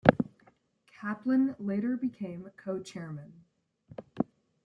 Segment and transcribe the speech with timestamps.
[0.87, 3.43] Kaplan later became co-chairman.